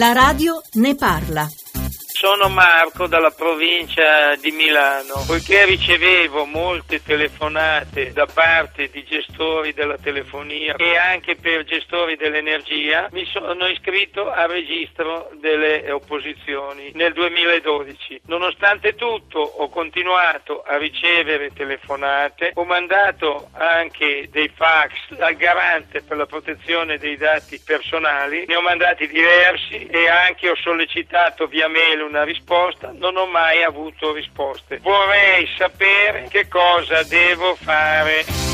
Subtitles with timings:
[0.00, 1.59] La radio ne parla.
[2.20, 9.96] Sono Marco dalla provincia di Milano, poiché ricevevo molte telefonate da parte di gestori della
[9.96, 18.20] telefonia e anche per gestori dell'energia, mi sono iscritto al registro delle opposizioni nel 2012.
[18.26, 26.18] Nonostante tutto ho continuato a ricevere telefonate, ho mandato anche dei fax al garante per
[26.18, 32.08] la protezione dei dati personali, ne ho mandati diversi e anche ho sollecitato via mail
[32.10, 34.78] una risposta, non ho mai avuto risposte.
[34.78, 38.49] Vorrei sapere che cosa devo fare.